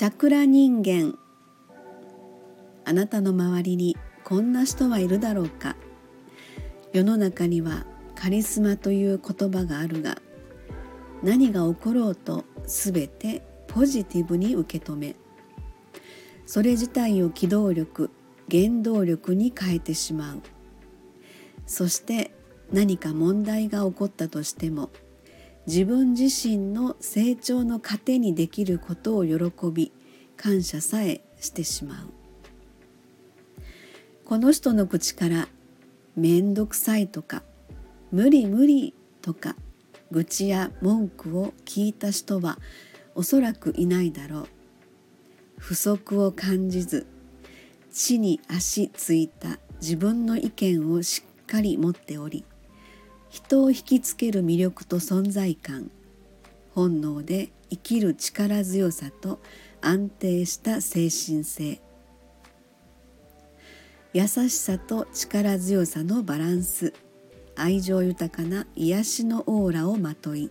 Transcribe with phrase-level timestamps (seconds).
[0.00, 1.18] チャクラ人間。
[2.86, 5.76] あなたの周りにこんな人はいるだろうか。
[6.94, 7.84] 世の中には
[8.14, 10.16] カリスマという言葉があるが
[11.22, 15.16] 何が起ころうと全てポジティブに受け止め
[16.46, 18.10] それ自体を機動力
[18.50, 20.40] 原動力に変えてしまう。
[21.66, 22.34] そして
[22.72, 24.88] 何か問題が起こったとしても
[25.66, 29.36] 自分自身の成長の糧にできることを喜
[29.72, 29.92] び
[30.42, 32.06] 感謝さえしてしまう。
[34.24, 35.48] この人の口から
[36.16, 37.42] 「めんどくさい」とか
[38.10, 39.54] 「無理無理」とか
[40.10, 42.58] 愚痴や文句を聞いた人は
[43.14, 44.48] おそらくいないだろう。
[45.58, 47.06] 不足を感じず
[47.92, 52.46] 地に足ついた自分の意見をしっかり持っており
[53.28, 55.90] 人を引きつける魅力と存在感
[56.70, 59.40] 本能で生きる力強さと
[59.80, 61.80] 安定した精神性。
[64.12, 66.92] 優しさと力強さのバランス。
[67.56, 70.50] 愛情豊かな癒しのオーラをまとい。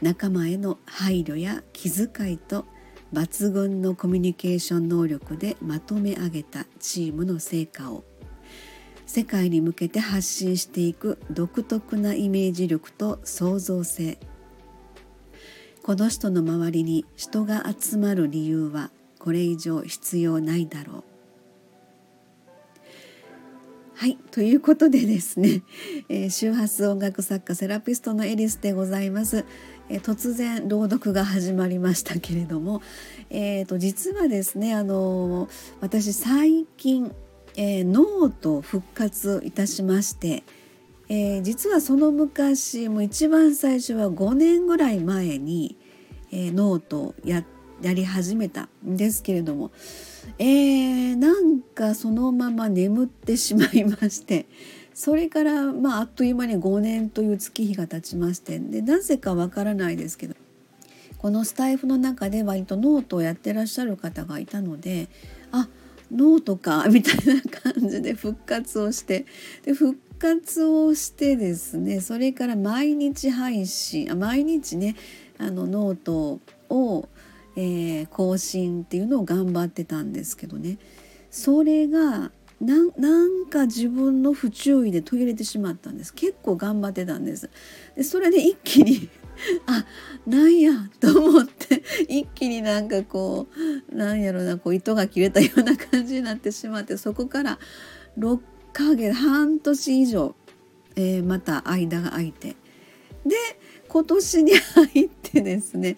[0.00, 2.66] 仲間への配慮や気遣いと
[3.12, 8.04] 抜群のコミュニケーション能力でまとめ上げたチームの成果を。
[9.06, 14.18] 世界に向けて発信していく独特なイメージ力と創造性。
[15.82, 21.04] この人の周りに人が集まる理由はこれ以上必要ないだろう。
[23.94, 25.62] はいということでですね、
[26.08, 29.44] えー、周波数音楽作家セラピストのエリスでございます、
[29.88, 32.82] えー、突然朗読が始まりましたけれども、
[33.30, 35.48] えーと、実はですねあの
[35.80, 37.12] 私最近、
[37.56, 40.42] えー、ノート復活いたしまして、
[41.14, 45.76] えー、実はその昔もう一番最初は5年ぐらい前に、
[46.30, 47.44] えー、ノートをや
[47.82, 49.72] やり始めたんですけれども
[50.38, 54.46] えー、なんかそのまま眠ってしまいまして
[54.94, 60.34] それから、まあ、あっという間に5年という月日が経ちましてでなぜかわからないですけど
[61.18, 65.10] このスタエフの中で割とノートをやってらっしゃる方がいたので
[65.50, 65.68] あ
[66.10, 69.26] ノートかみたいな感じで復活をして
[69.64, 74.94] で復活をしてですねそれから毎日配信あ毎日ね
[75.38, 76.40] あのノート
[76.70, 77.08] を
[77.54, 80.78] えー、更新っていうのを頑張ってたんですけどね。
[81.30, 82.30] それが
[82.62, 86.14] なんか自分の不注意で途切れてしまったんです。
[86.14, 87.50] 結構頑張ってたんです。
[87.96, 89.10] でそれで一気に
[89.66, 89.84] あ
[90.26, 93.48] なんやと思って一気になんかこ
[93.90, 97.58] うなんやろなこう糸が切れたような感じになってしまってそこから
[98.18, 98.38] 6
[98.72, 100.34] ヶ月半年以上、
[100.96, 102.56] えー、また間が空いて
[103.24, 103.36] で
[103.88, 105.96] 今年に入ってですね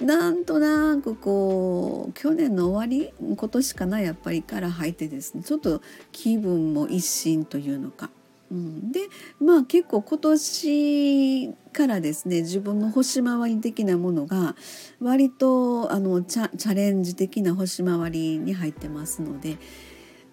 [0.00, 8.10] なんとなくこう去年の終わり今年かなやっぱりから入ってですねちょっと気分も一新というのか。
[8.50, 9.00] うん、で
[9.40, 14.54] まあ結構今年からですね自分の星回り的なものが
[15.00, 19.56] 割とあのチャレンジ的な星回りに入ってますので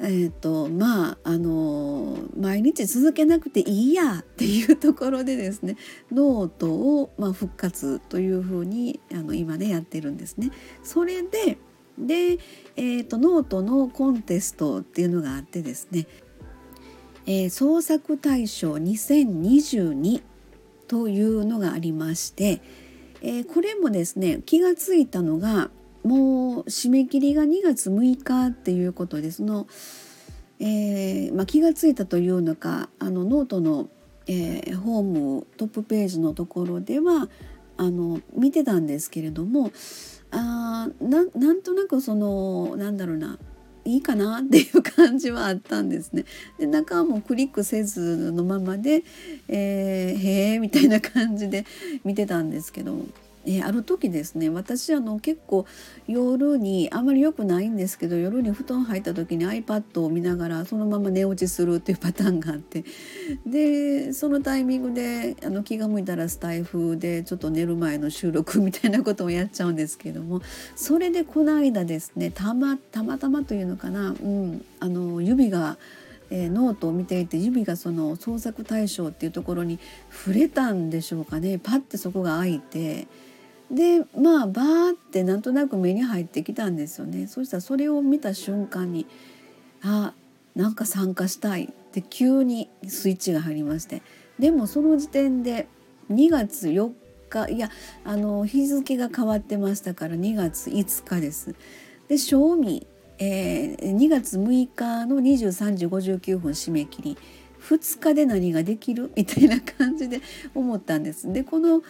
[0.00, 5.76] えーとまああの毎日続けなくていいやっていうところでですね
[6.12, 10.50] ノートを、まあ、復活というふうにあの今ねやってるんですね。
[10.84, 11.58] それで
[11.98, 12.38] で、
[12.76, 16.06] えーと、ノートのコンテストっていうのがあってですね、
[17.26, 20.22] えー、創作大賞2022
[20.86, 22.60] というのがありまして、
[23.20, 25.70] えー、これもですね気がついたのが
[26.08, 29.66] もう締め切りが2月6日っていうことでその、
[30.58, 33.90] えー、まあ、気が付いたというのかあのノートの、
[34.26, 37.28] えー、ホームトップページのところでは
[37.76, 39.70] あの見てたんですけれども
[40.30, 43.38] あなんとなくそのなんだろうな
[43.84, 46.24] いいかなっていう感じはあったんですね。
[46.58, 49.04] で中はもうクリックせずのままで
[49.48, 51.64] 「えー、へえ」みたいな感じで
[52.04, 52.96] 見てたんですけど
[53.46, 55.66] えー、ある時ですね私あの結構
[56.06, 62.84] 夜にあんまり良くないんですけど夜に布団入った時に iPad を見ながらそのまま寝落ちするっていうパターンがあって
[63.46, 70.42] でそのタイミングであの気が向いたらスタイフでちょっと寝る前の収録みたいなことをやっちゃうんですけども
[70.76, 75.78] それでこの間ですねたまたまたまというのかな、うん、あの指が
[76.30, 79.78] えー、ノートを見ていて指がその創作対象っていうところに
[80.10, 81.58] 触れたんでしょうかね。
[81.58, 83.06] パッてそこが開いて。
[83.70, 87.26] でまあバーってなんとなく目に入ってきたんですよね。
[87.26, 89.06] そしたらそれを見た瞬間に
[89.82, 90.14] あ
[90.54, 94.02] なんか参加したいって急にスイッチが入りまして。
[94.38, 95.66] でもその時点で
[96.10, 96.92] 2月4
[97.28, 97.70] 日いや
[98.04, 101.54] あの日付が変わってましたから2月5日です。
[102.08, 102.86] で賞味、
[103.18, 107.18] えー、2月6日の23時59分締め切り
[107.68, 109.10] 2日で何ができる？
[109.16, 110.20] みたいな感じで
[110.54, 111.32] 思ったんです。
[111.32, 111.82] でこの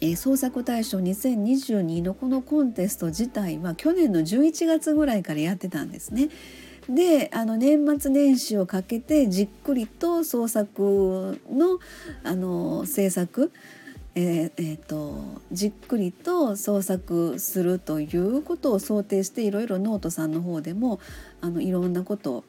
[0.00, 6.28] え、創作大賞2022のこのコンテスト自体は去年の11月ぐらいからやってたんですね。
[6.88, 11.78] であの年末年始をかけてじっくりと創作の
[12.22, 13.52] あの制作
[14.16, 15.18] えーえーと、
[15.50, 21.00] じっくりと創作するということを想定していろいろノートさんの方でも
[21.40, 22.44] あのいろんなことを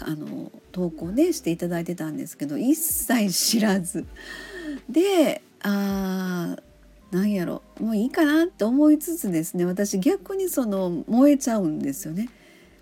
[0.00, 4.06] あの投稿ねしていただいてたんですけど一切知らず
[4.88, 6.56] であ
[7.10, 12.28] なんやろもういいかなって思いつつですね私逆にその燃えちゃうんですよね。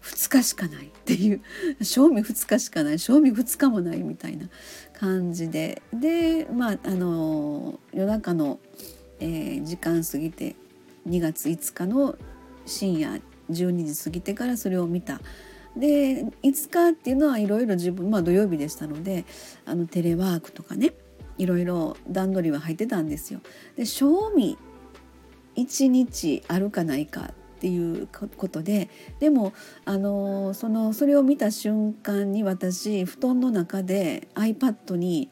[0.06, 1.42] 2日しかないっていう
[1.82, 4.46] 賞味2日しかない賞味2日もないみたいな
[4.98, 8.60] 感じででまああの夜中の、
[9.18, 10.54] えー、時間過ぎて
[11.08, 12.16] 2月5日の
[12.66, 13.20] 深夜
[13.50, 15.20] 12時過ぎてからそれを見た。
[15.76, 19.26] で5日っていうのはいろいろ自分まあ土曜日でしたので
[19.66, 20.94] あのテレワークとかね
[21.36, 23.40] いろいろ段取りは入ってたんですよ。
[23.76, 24.56] で賞味
[25.56, 29.54] 1日あるかないかっっていうことででも
[29.86, 35.30] あのそのそれを見た瞬間に私布団の中で iPad に、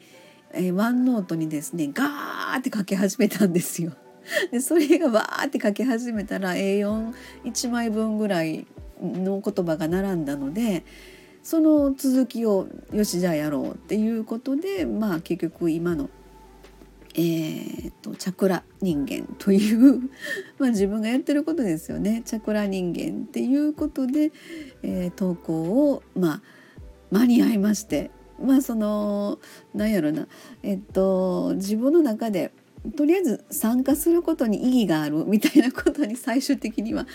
[0.53, 3.93] えー、ワンノートにですねガーって書き始めたんですよ。
[4.51, 8.67] でそれがわーって書き始めたら A41 枚分ぐらい
[9.03, 10.85] の言葉が並んだので
[11.43, 16.09] その続きをよしじゃあやろうっていうことでまあ結局今の
[17.17, 20.11] えーと、チャクラ人間という
[20.59, 22.23] まあ自分がやってることですよね。
[22.25, 24.33] チャクラ人間っていうことで、
[24.83, 26.43] えー、投稿を、まあ、
[27.11, 28.11] 間に合いまして
[28.43, 29.39] まあその
[29.75, 30.27] なんやろな。
[30.63, 32.53] えっと自分の中で
[32.97, 37.07] とりあえず参加することに意義があるみたいなことに最終的には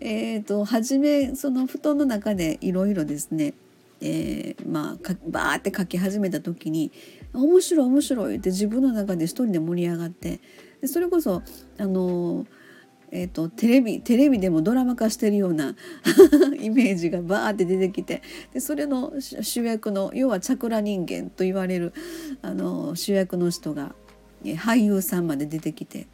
[0.00, 3.54] えーと初めその布団の中でいろいろですね
[4.00, 6.92] えー、まあバーって書き始めた時に
[7.42, 10.40] 面白い面白いって自分の中で一人で盛り上がって
[10.80, 11.42] でそれこそ
[11.78, 12.46] あの
[13.10, 15.74] えーと、テレビテレビでもドラマ化してるような
[16.60, 21.94] イメージがバーって出てきてでそれの主役の要はチャクラ人間と言われる
[22.42, 23.94] あの主役の人が
[24.44, 26.06] 俳優さんまで出てきて、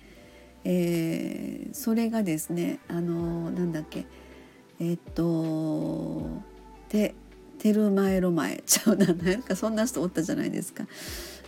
[0.64, 4.06] えー、それがですねあのなんだっけ
[4.78, 6.26] えっ、ー、と
[6.90, 7.14] で
[7.64, 10.84] テルマエロマエちゃうななんかそんな人おったじゃないですか。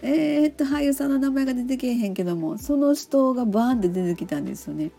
[0.01, 4.93] えー、っと俳優さんの名前が出てけえへんけどもその人がバーンって出てきたんですよね。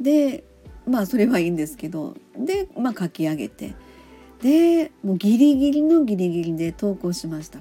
[0.00, 0.42] で
[0.84, 3.76] まあそれはいいんですけどで、まあ、書き上げて
[4.42, 7.60] でもうギリギリのギリギリで投稿しました。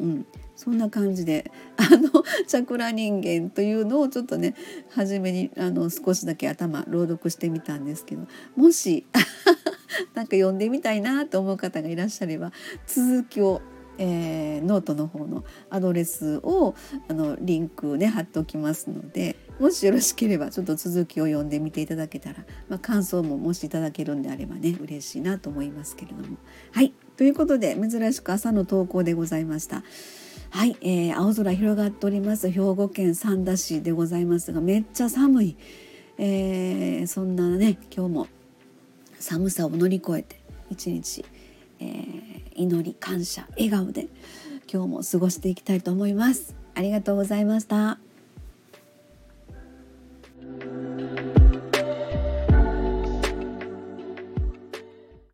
[0.00, 4.54] うん、そんな感じであのチャクラ人間というのをちょっとね
[4.94, 9.04] 初めにあの少しだけ頭朗読してみたんですけどもし
[10.14, 12.52] なんか読んでみたいなと思う方がいらっしゃれば
[12.86, 13.62] 続きを
[13.98, 16.74] えー、ノートの方のアドレスを
[17.08, 26.38] あのリンクね貼っておきますのでもしよろしければちょっと続きを読んでみていただけたら、まあ、感想ももしいただけるんであればね嬉しいなと思いますけれども。
[26.72, 29.84] はいということで珍しく朝の投稿でございました。
[30.50, 35.56] はい、えー、青空広がっております兵庫県三田市でございますがめっちゃ寒い、
[36.18, 38.26] えー、そんなね今日も
[39.22, 41.24] 寒さを乗り越えて一日、
[41.78, 44.08] えー、祈り感謝笑顔で
[44.72, 46.54] 今日も過ごしていきたいと思います。
[46.74, 48.11] ありがとうございました。